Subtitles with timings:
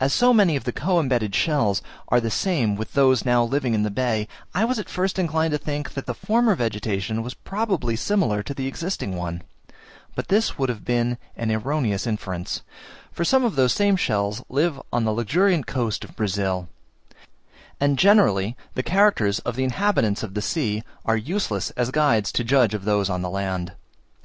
[0.00, 3.72] As so many of the co embedded shells are the same with those now living
[3.72, 7.34] in the bay, I was at first inclined to think that the former vegetation was
[7.34, 9.42] probably similar to the existing one;
[10.16, 12.62] but this would have been an erroneous inference
[13.12, 16.68] for some of these same shells live on the luxuriant coast of Brazil;
[17.78, 22.42] and generally, the character of the inhabitants of the sea are useless as guides to
[22.42, 23.70] judge of those on the land.